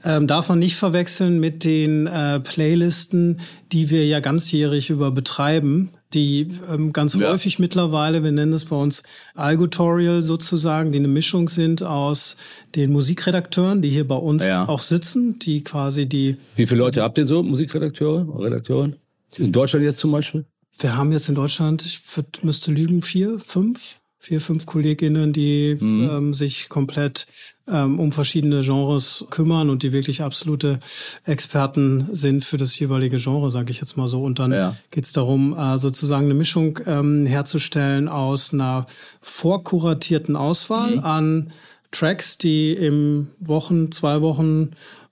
[0.02, 5.90] Ähm, darf man nicht verwechseln mit den äh, Playlisten, die wir ja ganzjährig über betreiben
[6.12, 7.30] die ähm, ganz ja.
[7.30, 9.02] häufig mittlerweile, wir nennen es bei uns
[9.34, 12.36] Algotorial sozusagen, die eine Mischung sind aus
[12.74, 14.68] den Musikredakteuren, die hier bei uns ja.
[14.68, 16.36] auch sitzen, die quasi die.
[16.56, 18.96] Wie viele Leute habt ihr so, Musikredakteure, Redakteuren?
[19.36, 20.44] In Deutschland jetzt zum Beispiel?
[20.78, 25.76] Wir haben jetzt in Deutschland, ich würd, müsste lügen, vier, fünf vier, fünf Kolleginnen, die
[25.80, 26.10] mhm.
[26.10, 27.26] ähm, sich komplett
[27.70, 30.80] ähm, um verschiedene Genres kümmern und die wirklich absolute
[31.24, 34.22] Experten sind für das jeweilige Genre, sage ich jetzt mal so.
[34.22, 34.76] Und dann ja.
[34.90, 38.86] geht es darum, äh, sozusagen eine Mischung ähm, herzustellen aus einer
[39.20, 41.04] vorkuratierten Auswahl mhm.
[41.04, 41.52] an
[41.90, 44.70] Tracks, die im Wochen, zwei Wochen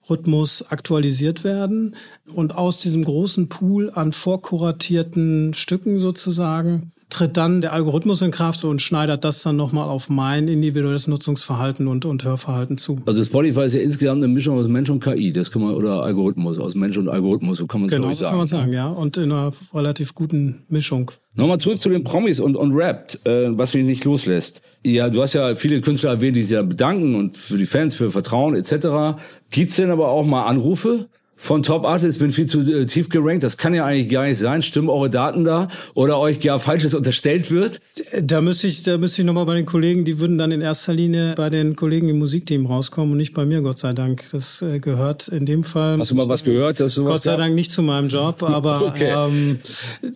[0.09, 1.95] Rhythmus aktualisiert werden
[2.33, 8.65] und aus diesem großen Pool an vorkuratierten Stücken sozusagen tritt dann der Algorithmus in Kraft
[8.65, 12.97] und schneidet das dann nochmal auf mein individuelles Nutzungsverhalten und, und Hörverhalten zu.
[13.07, 16.03] Also Spotify ist ja insgesamt eine Mischung aus Mensch und KI, das kann man, oder
[16.03, 18.31] Algorithmus, aus Mensch und Algorithmus, so kann man es genau, so sagen.
[18.31, 18.89] kann man sagen, ja.
[18.89, 21.11] Und in einer relativ guten Mischung.
[21.35, 24.61] Nochmal zurück zu den Promis und, und Rap, äh, was mich nicht loslässt.
[24.85, 27.95] Ja, du hast ja viele Künstler erwähnt, die sich ja bedanken und für die Fans,
[27.95, 29.19] für Vertrauen etc.
[29.51, 31.09] Gibt's denn aber auch mal Anrufe
[31.41, 33.45] von Top Artists bin viel zu äh, tief gerankt.
[33.45, 34.61] Das kann ja eigentlich gar nicht sein.
[34.61, 37.79] Stimmen eure Daten da oder euch ja Falsches unterstellt wird?
[38.21, 40.93] Da müsste ich, da müsste ich nochmal bei den Kollegen, die würden dann in erster
[40.93, 44.25] Linie bei den Kollegen im Musikteam rauskommen und nicht bei mir, Gott sei Dank.
[44.33, 45.99] Das äh, gehört in dem Fall.
[46.01, 46.81] Hast du mal was gehört?
[46.81, 49.15] Dass sowas Gott sei Dank nicht zu meinem Job, aber okay.
[49.17, 49.61] ähm,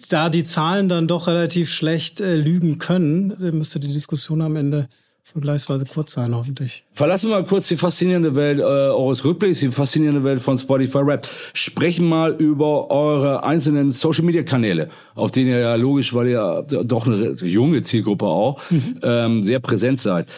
[0.08, 4.88] da die Zahlen dann doch relativ schlecht äh, lügen können, müsste die Diskussion am Ende
[5.22, 6.84] vergleichsweise kurz sein, hoffentlich.
[6.92, 10.98] Verlassen wir mal kurz die faszinierende Welt äh, eures Rückblicks, die faszinierende Welt von Spotify
[10.98, 11.28] Rap.
[11.54, 16.66] Sprechen mal über eure einzelnen Social Media Kanäle, auf denen ihr ja logisch, weil ihr
[16.66, 18.98] doch eine junge Zielgruppe auch, mhm.
[19.02, 20.28] ähm, sehr präsent seid.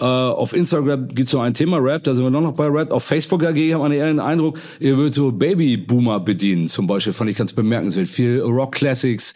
[0.00, 2.90] Uh, auf Instagram gibt's so ein Thema Rap, da sind wir noch, noch bei Rap.
[2.90, 7.12] Auf Facebook AG haben wir eher den Eindruck, ihr würdet so Babyboomer bedienen, zum Beispiel,
[7.14, 8.06] fand ich ganz bemerkenswert.
[8.06, 9.34] Viel Rock Classics,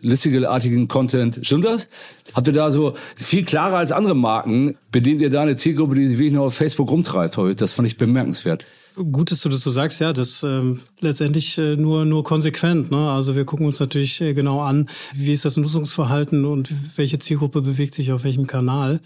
[0.00, 1.40] listigelartigen Content.
[1.42, 1.88] Stimmt das?
[2.34, 6.08] Habt ihr da so viel klarer als andere Marken, bedient ihr da eine Zielgruppe, die
[6.08, 7.38] sich wirklich nur auf Facebook rumtreibt?
[7.60, 8.64] Das fand ich bemerkenswert.
[8.98, 12.90] Gut, dass du das so sagst, ja, das ähm, letztendlich äh, nur nur konsequent.
[12.90, 13.10] Ne?
[13.10, 17.62] Also wir gucken uns natürlich äh, genau an, wie ist das Nutzungsverhalten und welche Zielgruppe
[17.62, 19.00] bewegt sich auf welchem Kanal.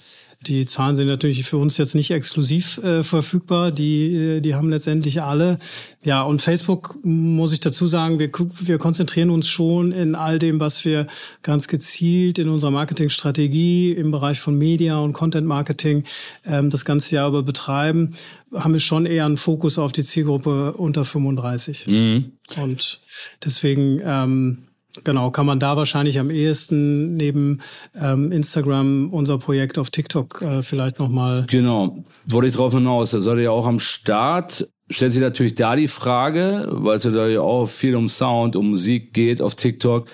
[0.47, 3.71] Die Zahlen sind natürlich für uns jetzt nicht exklusiv äh, verfügbar.
[3.71, 5.59] Die äh, die haben letztendlich alle.
[6.03, 10.59] Ja, und Facebook muss ich dazu sagen, wir wir konzentrieren uns schon in all dem,
[10.59, 11.07] was wir
[11.43, 16.05] ganz gezielt in unserer Marketingstrategie im Bereich von Media und Content Marketing
[16.47, 18.15] ähm, das ganze Jahr über betreiben
[18.55, 21.87] haben wir schon eher einen Fokus auf die Zielgruppe unter 35.
[21.87, 22.33] Mhm.
[22.57, 23.01] Und
[23.45, 24.59] deswegen ähm,
[25.05, 27.61] Genau, kann man da wahrscheinlich am ehesten neben
[27.95, 31.47] ähm, Instagram unser Projekt auf TikTok äh, vielleicht nochmal.
[31.49, 33.13] Genau, wollte ich drauf hinaus.
[33.13, 34.69] Da seid ihr ja auch am Start.
[34.91, 38.55] Stellt sich natürlich da die Frage, weil es ja da ja auch viel um Sound,
[38.55, 40.09] um Musik geht auf TikTok.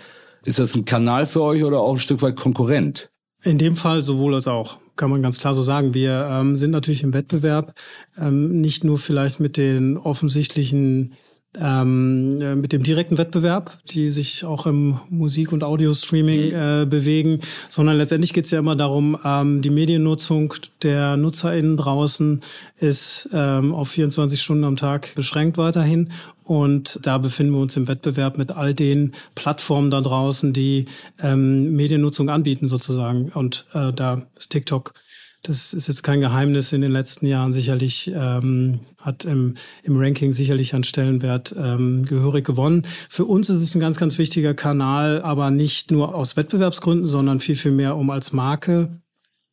[0.45, 3.11] Ist das ein Kanal für euch oder auch ein Stück weit Konkurrent?
[3.43, 5.95] In dem Fall sowohl als auch, kann man ganz klar so sagen.
[5.95, 7.73] Wir ähm, sind natürlich im Wettbewerb,
[8.19, 11.13] ähm, nicht nur vielleicht mit den offensichtlichen
[11.59, 16.83] ähm, äh, mit dem direkten Wettbewerb, die sich auch im Musik- und Audio-Streaming mhm.
[16.83, 22.41] äh, bewegen, sondern letztendlich geht es ja immer darum, ähm, die Mediennutzung der NutzerInnen draußen
[22.77, 26.13] ist ähm, auf 24 Stunden am Tag beschränkt weiterhin.
[26.49, 30.87] Und da befinden wir uns im Wettbewerb mit all den Plattformen da draußen, die
[31.21, 33.29] ähm, Mediennutzung anbieten sozusagen.
[33.29, 34.95] Und äh, da ist TikTok
[35.43, 40.33] das ist jetzt kein Geheimnis in den letzten Jahren sicherlich, ähm, hat im, im Ranking
[40.33, 42.85] sicherlich an Stellenwert ähm, gehörig gewonnen.
[43.09, 47.39] Für uns ist es ein ganz, ganz wichtiger Kanal, aber nicht nur aus Wettbewerbsgründen, sondern
[47.39, 49.01] viel, viel mehr, um als Marke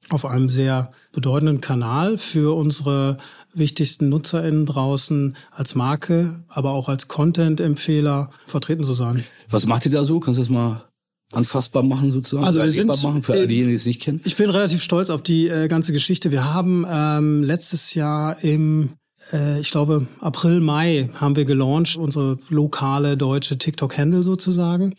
[0.09, 3.17] auf einem sehr bedeutenden Kanal für unsere
[3.53, 9.23] wichtigsten NutzerInnen draußen als Marke, aber auch als Content-Empfehler vertreten zu sein.
[9.49, 10.19] Was macht ihr da so?
[10.19, 10.85] Kannst du das mal
[11.33, 12.45] anfassbar machen sozusagen?
[12.45, 14.21] Also wir sind machen für all diejenigen, die es nicht kennen.
[14.23, 16.31] Ich bin relativ stolz auf die äh, ganze Geschichte.
[16.31, 19.04] Wir haben ähm, letztes Jahr im äh,
[19.59, 24.93] ich glaube, April, Mai haben wir gelauncht, unsere lokale deutsche TikTok-Handle sozusagen,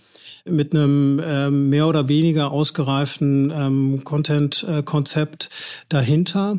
[0.44, 5.48] mit einem ähm, mehr oder weniger ausgereiften ähm, Content-Konzept
[5.88, 6.58] dahinter.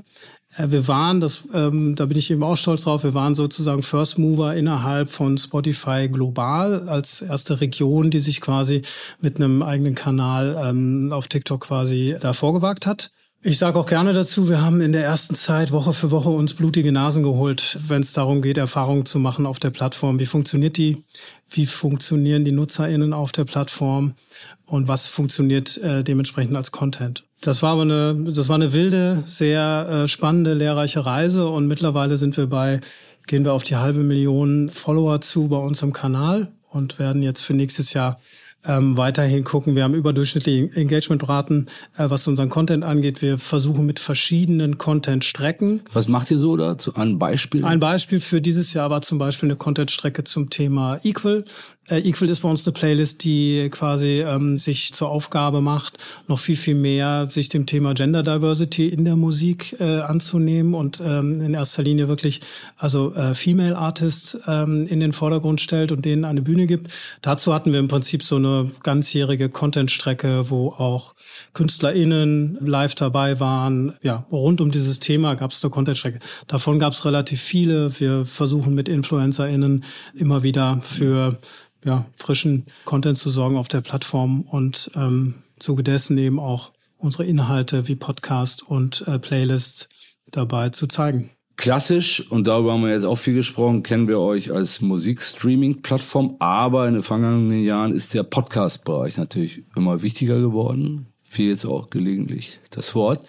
[0.58, 3.82] Äh, wir waren, das, ähm, da bin ich eben auch stolz drauf, wir waren sozusagen
[3.82, 8.82] First Mover innerhalb von Spotify global als erste Region, die sich quasi
[9.22, 13.12] mit einem eigenen Kanal ähm, auf TikTok quasi da vorgewagt hat.
[13.44, 16.56] Ich sage auch gerne dazu, wir haben in der ersten Zeit Woche für Woche uns
[16.56, 20.20] blutige Nasen geholt, wenn es darum geht, Erfahrungen zu machen auf der Plattform.
[20.20, 21.04] Wie funktioniert die?
[21.48, 24.16] Wie funktionieren die NutzerInnen auf der Plattform?
[24.66, 27.24] Und was funktioniert äh, dementsprechend als Content?
[27.42, 32.18] Das war aber eine, das war eine wilde, sehr äh, spannende, lehrreiche Reise und mittlerweile
[32.18, 32.80] sind wir bei,
[33.28, 37.44] gehen wir auf die halbe Million Follower zu bei uns im Kanal und werden jetzt
[37.44, 38.18] für nächstes Jahr
[38.68, 39.76] ähm, weiterhin gucken.
[39.76, 43.22] Wir haben überdurchschnittliche Engagementraten, äh, was unseren Content angeht.
[43.22, 45.82] Wir versuchen mit verschiedenen Content-Strecken.
[45.94, 46.94] Was macht ihr so dazu?
[46.96, 47.64] Ein Beispiel?
[47.64, 51.46] Ein Beispiel für dieses Jahr war zum Beispiel eine Content-Strecke zum Thema Equal.
[51.90, 55.98] Äh, Equal ist bei uns eine Playlist, die quasi ähm, sich zur Aufgabe macht,
[56.28, 61.02] noch viel, viel mehr sich dem Thema Gender Diversity in der Musik äh, anzunehmen und
[61.04, 62.42] ähm, in erster Linie wirklich
[62.78, 66.92] also äh, Female Artists ähm, in den Vordergrund stellt und denen eine Bühne gibt.
[67.22, 71.14] Dazu hatten wir im Prinzip so eine ganzjährige Content-Strecke, wo auch
[71.54, 73.94] KünstlerInnen live dabei waren.
[74.02, 76.20] Ja, rund um dieses Thema gab es eine Content-Strecke.
[76.48, 77.98] Davon gab es relativ viele.
[78.00, 81.40] Wir versuchen mit InfluencerInnen immer wieder für
[81.88, 87.26] ja, frischen Content zu sorgen auf der Plattform und ähm, zuge dessen eben auch unsere
[87.26, 89.88] Inhalte wie Podcast und äh, Playlists
[90.30, 91.32] dabei zu zeigen.
[91.56, 96.88] Klassisch, und darüber haben wir jetzt auch viel gesprochen, kennen wir euch als Musikstreaming-Plattform, aber
[96.88, 101.08] in den vergangenen Jahren ist der Podcast-Bereich natürlich immer wichtiger geworden.
[101.24, 103.26] Viel jetzt auch gelegentlich das Wort.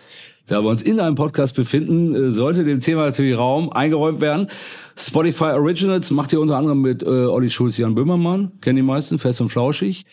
[0.48, 4.48] Da wir uns in einem Podcast befinden, äh, sollte dem Thema natürlich Raum eingeräumt werden.
[4.96, 9.18] Spotify Originals macht ihr unter anderem mit äh, Olli Schulz, Jan Böhmermann, kennen die meisten,
[9.18, 10.06] Fest und Flauschig,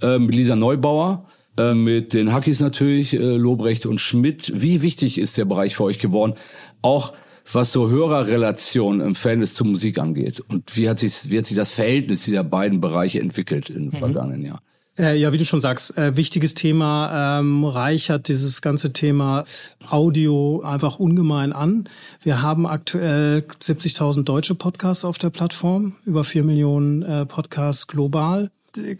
[0.00, 1.26] äh, mit Lisa Neubauer,
[1.58, 4.52] äh, mit den Hackies natürlich, äh, Lobrecht und Schmidt.
[4.54, 6.34] Wie wichtig ist der Bereich für euch geworden?
[6.82, 7.12] Auch
[7.52, 10.40] was so Hörerrelationen im Verhältnis zur Musik angeht.
[10.40, 13.90] Und wie hat sich, wie hat sich das Verhältnis dieser beiden Bereiche entwickelt im mhm.
[13.90, 14.62] vergangenen Jahr?
[14.98, 19.44] Äh, ja, wie du schon sagst, äh, wichtiges Thema, ähm, reichert dieses ganze Thema
[19.88, 21.88] Audio einfach ungemein an.
[22.22, 28.50] Wir haben aktuell 70.000 deutsche Podcasts auf der Plattform, über vier Millionen äh, Podcasts global.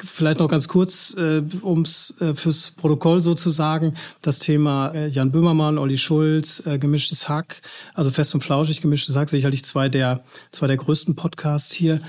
[0.04, 5.78] Vielleicht noch ganz kurz, äh, ums äh, fürs Protokoll sozusagen, das Thema äh, Jan Böhmermann,
[5.78, 7.62] Olli Schulz, äh, gemischtes Hack,
[7.94, 12.00] also fest und flauschig gemischtes Hack, sicherlich zwei der zwei der größten Podcasts hier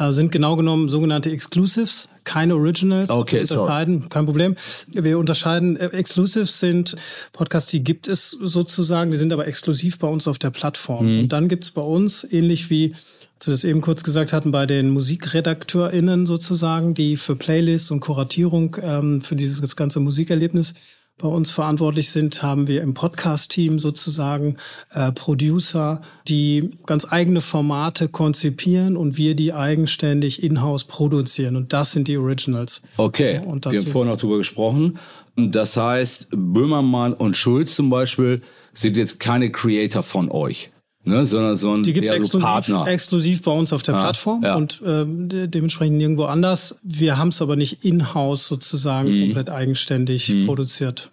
[0.00, 3.10] äh, sind genau genommen sogenannte Exclusives, keine Originals.
[3.10, 4.08] Okay, unterscheiden, sorry.
[4.08, 4.56] kein Problem.
[4.88, 6.96] Wir unterscheiden, äh, Exclusives sind
[7.32, 11.12] Podcasts, die gibt es sozusagen, die sind aber exklusiv bei uns auf der Plattform.
[11.12, 11.20] Mhm.
[11.20, 12.94] Und dann gibt's bei uns, ähnlich wie
[13.40, 18.00] als wir das eben kurz gesagt hatten, bei den MusikredakteurInnen sozusagen, die für Playlists und
[18.00, 20.74] Kuratierung ähm, für dieses ganze Musikerlebnis
[21.20, 24.56] bei uns verantwortlich sind, haben wir im Podcast-Team sozusagen
[24.92, 31.56] äh, Producer, die ganz eigene Formate konzipieren und wir die eigenständig in-house produzieren.
[31.56, 32.82] Und das sind die Originals.
[32.96, 34.98] Okay, und wir haben vorhin noch drüber gesprochen.
[35.36, 40.70] Das heißt, Böhmermann und Schulz zum Beispiel sind jetzt keine Creator von euch.
[41.04, 42.86] Ne, sondern so ein die gibt's exklusiv, Partner.
[42.86, 44.54] exklusiv bei uns auf der Ja, Plattform ja.
[44.56, 46.78] und ähm, de dementsprechend nirgendwo anders.
[46.82, 49.20] Wir haben es aber nicht in-house sozusagen Mhm.
[49.26, 51.10] komplett eigenständig produziert.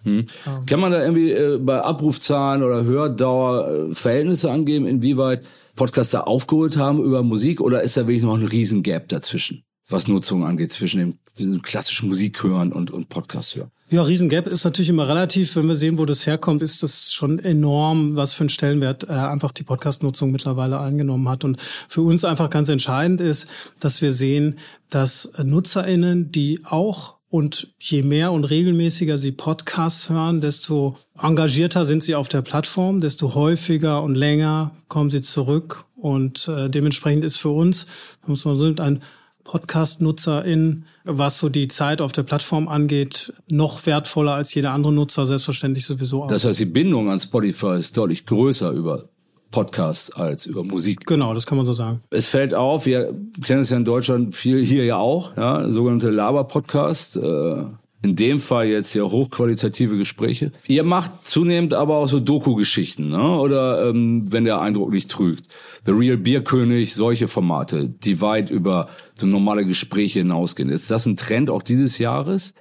[0.66, 5.44] Kann man da irgendwie äh, bei Abrufzahlen oder Hördauer äh, Verhältnisse angeben, inwieweit
[5.76, 10.08] Podcaster aufgeholt haben über Musik oder ist da wirklich noch ein riesen Gap dazwischen, was
[10.08, 13.72] Nutzung angeht, zwischen dem klassischen Musik hören und, und Podcast hören?
[13.90, 15.56] Ja, Riesengap ist natürlich immer relativ.
[15.56, 19.14] Wenn wir sehen, wo das herkommt, ist das schon enorm, was für einen Stellenwert äh,
[19.14, 21.46] einfach die Podcast-Nutzung mittlerweile eingenommen hat.
[21.46, 23.48] Und für uns einfach ganz entscheidend ist,
[23.80, 30.42] dass wir sehen, dass NutzerInnen, die auch und je mehr und regelmäßiger sie Podcasts hören,
[30.42, 35.86] desto engagierter sind sie auf der Plattform, desto häufiger und länger kommen sie zurück.
[35.96, 37.88] Und äh, dementsprechend ist für uns,
[38.26, 39.02] muss man so ein
[39.48, 45.26] Podcast-NutzerInnen, was so die Zeit auf der Plattform angeht, noch wertvoller als jeder andere Nutzer,
[45.26, 46.28] selbstverständlich sowieso auch.
[46.28, 49.06] Das heißt, die Bindung an Spotify ist deutlich größer über
[49.50, 51.06] Podcast als über Musik.
[51.06, 52.02] genau, das kann man so sagen.
[52.10, 56.10] Es fällt auf, wir kennen es ja in Deutschland viel, hier ja auch, ja, sogenannte
[56.10, 57.16] Laber-Podcast.
[57.16, 57.64] Äh,
[58.08, 60.52] in dem Fall jetzt ja hochqualitative Gespräche.
[60.68, 63.38] Ihr macht zunehmend aber auch so Doku-Geschichten, ne?
[63.40, 65.46] Oder ähm, wenn der Eindruck nicht trügt.
[65.86, 70.70] The Real Bierkönig, solche Formate, die weit über so normale Gespräche hinausgehen.
[70.70, 72.54] Ist das ein Trend auch dieses Jahres?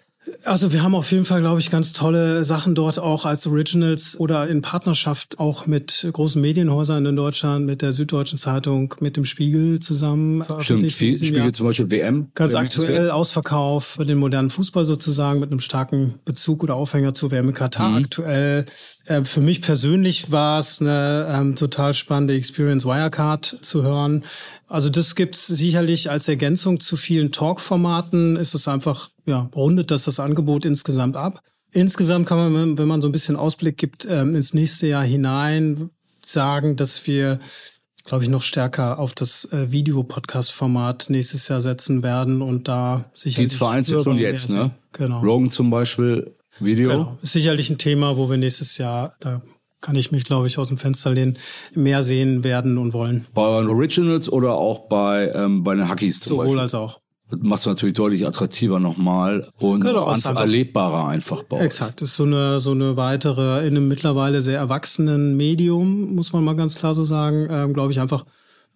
[0.44, 4.18] Also wir haben auf jeden Fall, glaube ich, ganz tolle Sachen dort auch als Originals
[4.18, 9.24] oder in Partnerschaft auch mit großen Medienhäusern in Deutschland, mit der Süddeutschen Zeitung, mit dem
[9.24, 10.44] Spiegel zusammen.
[10.60, 11.52] Stimmt, Spiegel Jahr.
[11.52, 12.30] zum Beispiel WM.
[12.34, 17.14] Ganz WM aktuell Ausverkauf für den modernen Fußball sozusagen mit einem starken Bezug oder Aufhänger
[17.14, 18.66] zu WM in Katar aktuell.
[19.06, 24.24] Äh, für mich persönlich war es eine ähm, total spannende Experience Wirecard zu hören.
[24.68, 28.36] Also das gibt's sicherlich als Ergänzung zu vielen Talk-Formaten.
[28.36, 31.40] Ist es einfach, ja, rundet das das Angebot insgesamt ab.
[31.72, 35.90] Insgesamt kann man, wenn man so ein bisschen Ausblick gibt, ähm, ins nächste Jahr hinein
[36.24, 37.38] sagen, dass wir
[38.06, 43.48] glaube ich, noch stärker auf das äh, Videopodcast-Format nächstes Jahr setzen werden und da sicherlich...
[43.48, 44.70] Geht's vereinzelt schon jetzt, ne?
[44.92, 45.20] Genau.
[45.20, 46.90] Rogan zum Beispiel, Video.
[46.90, 47.18] genau.
[47.22, 49.42] Ist sicherlich ein Thema, wo wir nächstes Jahr, da
[49.80, 51.36] kann ich mich, glaube ich, aus dem Fenster lehnen,
[51.74, 53.26] mehr sehen werden und wollen.
[53.34, 56.60] Bei Originals oder auch bei, ähm, bei den Hackies zum Sowohl Beispiel.
[56.60, 57.00] als auch.
[57.28, 61.60] Das macht's natürlich deutlich attraktiver nochmal und Genau, einfach erlebbarer einfach euch.
[61.60, 66.44] Exakt, ist so eine so eine weitere in einem mittlerweile sehr erwachsenen Medium, muss man
[66.44, 68.24] mal ganz klar so sagen, ähm, glaube ich einfach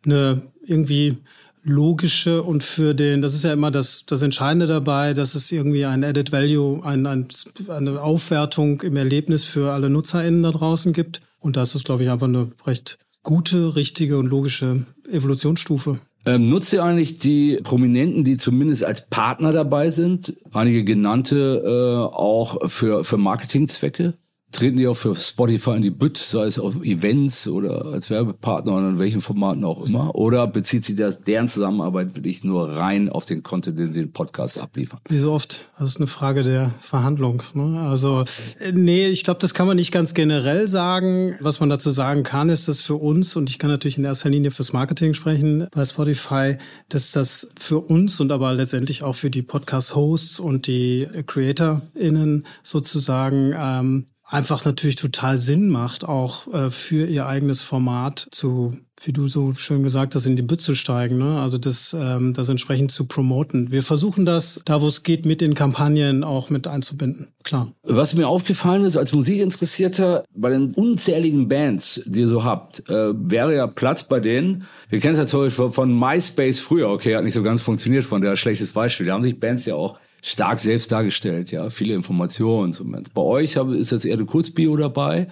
[0.05, 1.19] eine irgendwie
[1.63, 5.85] logische und für den, das ist ja immer das das Entscheidende dabei, dass es irgendwie
[5.85, 7.29] ein Added Value, ein, ein,
[7.69, 12.11] eine Aufwertung im Erlebnis für alle NutzerInnen da draußen gibt und das ist glaube ich
[12.11, 16.01] einfach eine recht gute, richtige und logische Evolutionsstufe.
[16.27, 22.15] Ähm, nutzt ihr eigentlich die Prominenten, die zumindest als Partner dabei sind, einige genannte äh,
[22.15, 24.15] auch für, für Marketingzwecke?
[24.53, 28.73] Treten die auch für Spotify in die Bütt, sei es auf Events oder als Werbepartner
[28.73, 30.15] oder in welchen Formaten auch immer?
[30.15, 34.13] Oder bezieht sich das deren Zusammenarbeit wirklich nur rein auf den Content, den sie in
[34.13, 35.01] Podcasts abliefern?
[35.09, 37.43] Wie so oft, das ist eine Frage der Verhandlung.
[37.55, 37.81] Ne?
[37.81, 38.25] Also
[38.59, 41.37] äh, nee, ich glaube, das kann man nicht ganz generell sagen.
[41.41, 44.31] Was man dazu sagen kann, ist, dass für uns, und ich kann natürlich in erster
[44.31, 46.57] Linie fürs Marketing sprechen bei Spotify,
[46.89, 53.55] dass das für uns und aber letztendlich auch für die Podcast-Hosts und die CreatorInnen sozusagen
[53.57, 59.29] ähm, einfach natürlich total Sinn macht, auch äh, für ihr eigenes Format zu, wie du
[59.29, 61.41] so schön gesagt hast, in die Bütt zu steigen, ne?
[61.41, 63.73] Also das, ähm, das entsprechend zu promoten.
[63.73, 67.29] Wir versuchen das, da wo es geht, mit in Kampagnen auch mit einzubinden.
[67.43, 67.73] Klar.
[67.83, 73.13] Was mir aufgefallen ist als Musikinteressierter, bei den unzähligen Bands, die ihr so habt, äh,
[73.15, 74.67] wäre ja Platz bei denen.
[74.89, 78.05] Wir kennen es ja zum Beispiel von MySpace früher, okay, hat nicht so ganz funktioniert
[78.05, 79.07] von der schlechtes Beispiel.
[79.07, 83.15] Da haben sich Bands ja auch stark selbst dargestellt, ja, viele Informationen zumindest.
[83.15, 85.29] Bei euch ist jetzt eher eine Kurzbio dabei,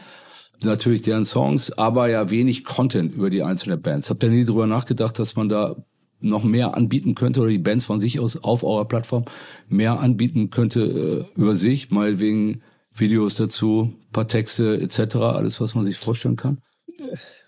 [0.62, 4.11] natürlich deren Songs, aber ja wenig Content über die einzelnen Bands.
[4.11, 5.77] Habt ihr nie drüber nachgedacht, dass man da
[6.20, 9.24] noch mehr anbieten könnte oder die Bands von sich aus auf eurer Plattform
[9.68, 15.74] mehr anbieten könnte äh, über sich, mal wegen Videos dazu, paar Texte etc., alles was
[15.74, 16.59] man sich vorstellen kann?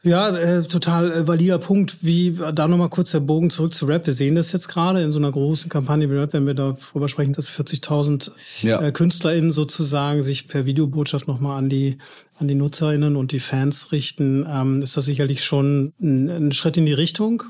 [0.02, 1.98] Ja, äh, total äh, valider Punkt.
[2.00, 4.06] Wie da nochmal kurz der Bogen zurück zu Rap.
[4.06, 7.06] Wir sehen das jetzt gerade in so einer großen Kampagne wie Rap, wenn wir darüber
[7.08, 8.80] sprechen, dass 40.000 Ja.
[8.80, 11.98] äh, KünstlerInnen sozusagen sich per Videobotschaft nochmal an die
[12.38, 16.78] an die NutzerInnen und die Fans richten, ähm, ist das sicherlich schon ein, ein Schritt
[16.78, 17.42] in die Richtung.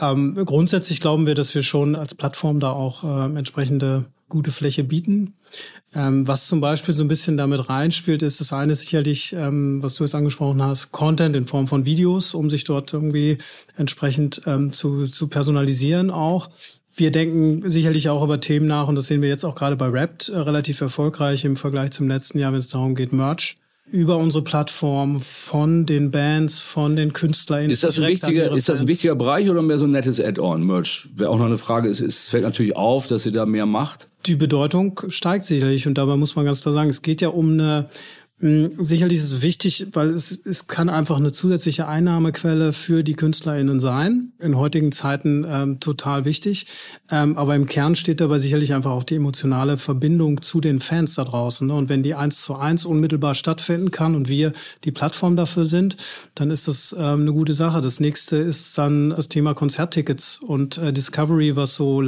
[0.00, 4.84] Ähm, grundsätzlich glauben wir, dass wir schon als Plattform da auch ähm, entsprechende gute Fläche
[4.84, 5.34] bieten.
[5.94, 9.94] Ähm, was zum Beispiel so ein bisschen damit reinspielt, ist das eine sicherlich, ähm, was
[9.94, 13.38] du jetzt angesprochen hast, Content in Form von Videos, um sich dort irgendwie
[13.76, 16.50] entsprechend ähm, zu, zu personalisieren auch.
[16.94, 19.88] Wir denken sicherlich auch über Themen nach und das sehen wir jetzt auch gerade bei
[19.88, 24.16] Rapt äh, relativ erfolgreich im Vergleich zum letzten Jahr, wenn es darum geht, Merch über
[24.16, 27.70] unsere Plattform von den Bands, von den KünstlerInnen.
[27.70, 30.64] Ist das ein wichtiger, ist das ein wichtiger Bereich oder mehr so ein nettes Add-on,
[30.64, 31.08] Merch?
[31.14, 34.08] Wäre auch noch eine Frage, es, es fällt natürlich auf, dass ihr da mehr macht.
[34.26, 37.52] Die Bedeutung steigt sicherlich und dabei muss man ganz klar sagen, es geht ja um
[37.52, 37.88] eine
[38.38, 43.80] sicherlich ist es wichtig, weil es, es kann einfach eine zusätzliche Einnahmequelle für die KünstlerInnen
[43.80, 44.32] sein.
[44.38, 46.66] In heutigen Zeiten ähm, total wichtig.
[47.10, 51.14] Ähm, aber im Kern steht dabei sicherlich einfach auch die emotionale Verbindung zu den Fans
[51.14, 51.66] da draußen.
[51.66, 51.74] Ne?
[51.74, 54.52] Und wenn die eins zu eins unmittelbar stattfinden kann und wir
[54.84, 55.96] die Plattform dafür sind,
[56.34, 57.80] dann ist das ähm, eine gute Sache.
[57.80, 62.02] Das nächste ist dann das Thema Konzerttickets und äh, Discovery, was so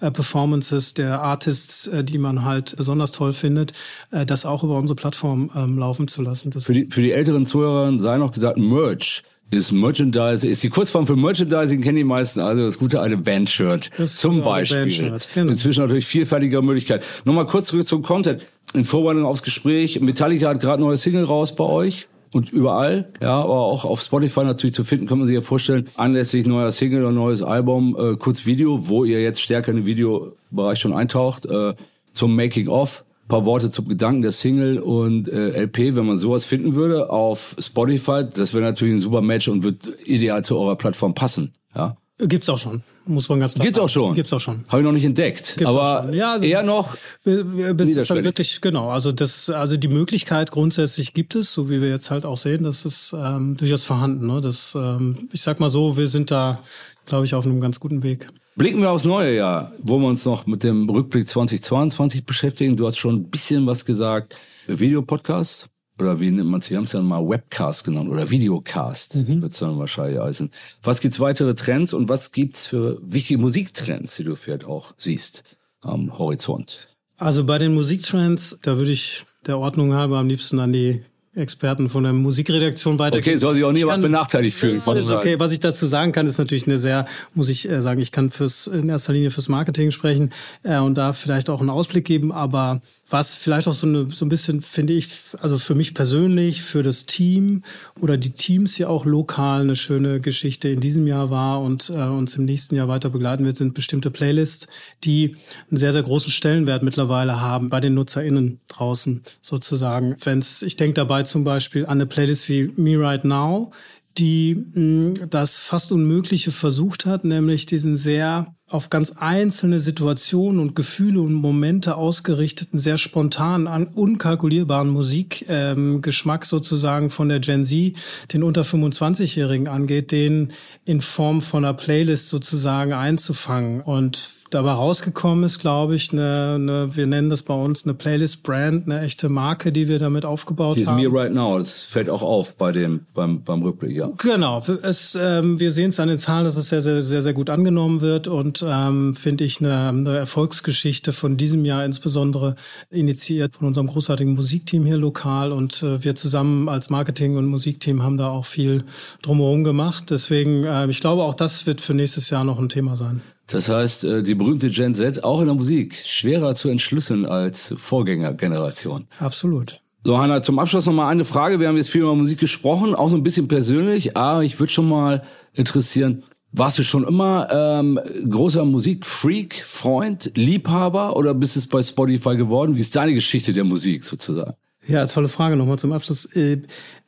[0.00, 3.72] Live-Performances der Artists, äh, die man halt besonders toll findet,
[4.10, 6.50] äh, das auch über unsere Plattform Plattform ähm, laufen zu lassen.
[6.50, 10.68] Das für, die, für die älteren Zuhörer sei noch gesagt, Merch ist Merchandise, ist die
[10.68, 14.80] Kurzform für Merchandising, kennen die meisten, also das gute alte Bandshirt zum Beispiel.
[14.80, 15.52] Bandshirt, genau.
[15.52, 17.04] Inzwischen natürlich vielfältiger Möglichkeit.
[17.24, 18.42] Nochmal kurz zurück zum Content.
[18.74, 23.40] In Vorbereitung aufs Gespräch, Metallica hat gerade neue Single raus bei euch und überall, ja,
[23.40, 27.04] aber auch auf Spotify natürlich zu finden, kann man sich ja vorstellen, anlässlich neuer Single
[27.04, 31.46] und neues Album, äh, kurz Video, wo ihr jetzt stärker in den Videobereich schon eintaucht,
[31.46, 31.74] äh,
[32.12, 36.44] zum Making of paar Worte zum Gedanken der Single und äh, LP, wenn man sowas
[36.44, 40.76] finden würde auf Spotify, das wäre natürlich ein super Match und wird ideal zu eurer
[40.76, 41.52] Plattform passen.
[41.74, 41.96] Ja.
[42.18, 44.14] Gibt's auch schon, muss man ganz klar Gibt's auch schon.
[44.14, 44.64] Gibt's auch schon.
[44.68, 48.62] Habe ich noch nicht entdeckt, Gibt's aber ja, also eher noch bis ist halt wirklich
[48.62, 52.38] genau, also das also die Möglichkeit grundsätzlich gibt es, so wie wir jetzt halt auch
[52.38, 54.40] sehen, das ist ähm, durchaus vorhanden, ne?
[54.40, 56.62] Das ähm, ich sag mal so, wir sind da
[57.04, 58.28] glaube ich auf einem ganz guten Weg.
[58.56, 62.78] Blicken wir aufs neue Jahr, wo wir uns noch mit dem Rückblick 2022 beschäftigen.
[62.78, 64.36] Du hast schon ein bisschen was gesagt.
[64.66, 66.70] Videopodcast oder wie nennt man es?
[66.70, 69.42] Wir haben es ja mal Webcast genannt oder Videocast, mhm.
[69.42, 70.50] wird es dann wahrscheinlich heißen.
[70.82, 75.42] Was gibt's weitere Trends und was gibt's für wichtige Musiktrends, die du vielleicht auch siehst
[75.80, 76.86] am Horizont?
[77.16, 81.02] Also bei den Musiktrends, da würde ich der Ordnung halber am liebsten an die
[81.36, 83.34] Experten von der Musikredaktion weitergeben.
[83.34, 84.80] Okay, soll sich auch niemand benachteiligt fühlen.
[84.84, 85.38] Ja, ist okay.
[85.38, 88.30] Was ich dazu sagen kann, ist natürlich eine sehr, muss ich äh, sagen, ich kann
[88.30, 90.30] fürs in erster Linie fürs Marketing sprechen
[90.62, 92.32] äh, und da vielleicht auch einen Ausblick geben.
[92.32, 95.08] Aber was vielleicht auch so, eine, so ein bisschen, finde ich,
[95.40, 97.62] also für mich persönlich, für das Team
[98.00, 101.92] oder die Teams ja auch lokal eine schöne Geschichte in diesem Jahr war und äh,
[101.92, 104.68] uns im nächsten Jahr weiter begleiten wird, sind bestimmte Playlists,
[105.04, 105.36] die
[105.70, 110.16] einen sehr, sehr großen Stellenwert mittlerweile haben bei den NutzerInnen draußen sozusagen.
[110.24, 113.72] Wenn's, ich denke dabei zum Beispiel an eine Playlist wie Me Right Now,
[114.18, 120.74] die mm, das fast Unmögliche versucht hat, nämlich diesen sehr auf ganz einzelne Situationen und
[120.74, 127.94] Gefühle und Momente ausgerichteten, sehr spontanen, unkalkulierbaren Musikgeschmack ähm, sozusagen von der Gen Z,
[128.32, 130.52] den unter 25-Jährigen angeht, den
[130.84, 133.82] in Form von einer Playlist sozusagen einzufangen.
[133.82, 138.86] Und dabei rausgekommen ist, glaube ich, eine, eine, wir nennen das bei uns eine Playlist-Brand,
[138.86, 141.02] eine echte Marke, die wir damit aufgebaut die haben.
[141.02, 144.10] Me Right Now, das fällt auch auf bei dem, beim, beim Rückblick, ja.
[144.18, 147.32] Genau, es, ähm, wir sehen es an den Zahlen, dass es sehr, sehr, sehr, sehr
[147.32, 152.54] gut angenommen wird und ähm, finde ich eine, eine Erfolgsgeschichte von diesem Jahr insbesondere
[152.90, 158.02] initiiert von unserem großartigen Musikteam hier lokal und äh, wir zusammen als Marketing- und Musikteam
[158.02, 158.84] haben da auch viel
[159.22, 160.10] drumherum gemacht.
[160.10, 163.22] Deswegen, äh, ich glaube, auch das wird für nächstes Jahr noch ein Thema sein.
[163.46, 167.72] Das heißt, äh, die berühmte Gen Z auch in der Musik schwerer zu entschlüsseln als
[167.76, 169.06] Vorgängergeneration.
[169.18, 169.80] Absolut.
[170.04, 171.58] So, Hanna, zum Abschluss noch mal eine Frage.
[171.58, 174.16] Wir haben jetzt viel über Musik gesprochen, auch so ein bisschen persönlich.
[174.16, 181.16] Ah, ich würde schon mal interessieren, warst du schon immer ähm, großer Musikfreak, Freund, Liebhaber
[181.16, 182.76] oder bist es bei Spotify geworden?
[182.76, 184.54] Wie ist deine Geschichte der Musik sozusagen?
[184.86, 186.28] Ja, tolle Frage nochmal zum Abschluss.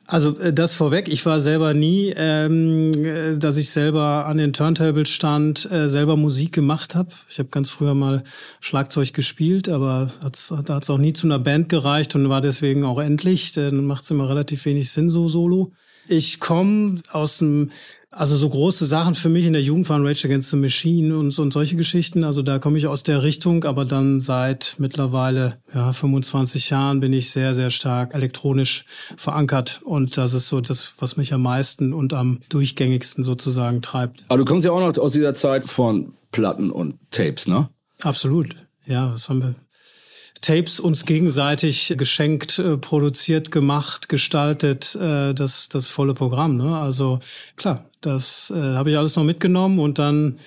[0.09, 4.53] Also äh, das vorweg, ich war selber nie, ähm, äh, dass ich selber an den
[4.53, 7.09] Turntables stand, äh, selber Musik gemacht habe.
[7.29, 8.23] Ich habe ganz früher mal
[8.59, 12.41] Schlagzeug gespielt, aber hat's, da hat es auch nie zu einer Band gereicht und war
[12.41, 13.51] deswegen auch endlich.
[13.51, 15.73] Dann macht es immer relativ wenig Sinn so solo.
[16.07, 17.69] Ich komme aus dem
[18.11, 21.37] also so große Sachen für mich in der Jugend waren Rage Against the Machine und,
[21.37, 22.23] und solche Geschichten.
[22.23, 27.13] Also da komme ich aus der Richtung, aber dann seit mittlerweile ja, 25 Jahren bin
[27.13, 29.81] ich sehr, sehr stark elektronisch verankert.
[29.83, 34.25] Und das ist so das, was mich am meisten und am durchgängigsten sozusagen treibt.
[34.27, 37.69] Aber du kommst ja auch noch aus dieser Zeit von Platten und Tapes, ne?
[38.01, 38.55] Absolut.
[38.85, 39.55] Ja, das haben wir
[40.41, 46.57] Tapes uns gegenseitig geschenkt, äh, produziert, gemacht, gestaltet, äh, das, das volle Programm.
[46.57, 46.77] Ne?
[46.77, 47.19] Also
[47.55, 50.39] klar, das äh, habe ich alles noch mitgenommen und dann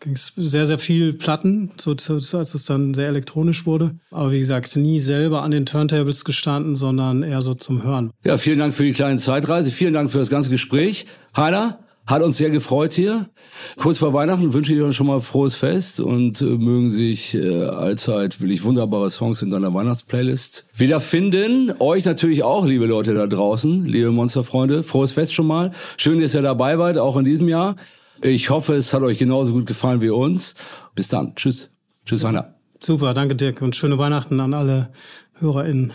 [0.00, 3.92] ging es sehr, sehr viel Platten, so, so, als es dann sehr elektronisch wurde.
[4.10, 8.10] Aber wie gesagt, nie selber an den Turntables gestanden, sondern eher so zum Hören.
[8.22, 9.70] Ja, vielen Dank für die kleine Zeitreise.
[9.70, 11.06] Vielen Dank für das ganze Gespräch.
[11.36, 13.30] Heiner, Hat uns sehr gefreut hier.
[13.76, 17.64] Kurz vor Weihnachten wünsche ich euch schon mal frohes Fest und äh, mögen sich äh,
[17.64, 21.72] allzeit will ich wunderbare Songs in deiner Weihnachtsplaylist wiederfinden.
[21.78, 24.82] Euch natürlich auch, liebe Leute da draußen, liebe Monsterfreunde.
[24.82, 25.70] Frohes Fest schon mal.
[25.96, 27.76] Schön, dass ihr dabei wart, auch in diesem Jahr.
[28.20, 30.56] Ich hoffe, es hat euch genauso gut gefallen wie uns.
[30.94, 31.34] Bis dann.
[31.34, 31.70] Tschüss.
[32.04, 32.54] Tschüss, Heiner.
[32.80, 34.90] Super, danke Dirk und schöne Weihnachten an alle
[35.38, 35.94] HörerInnen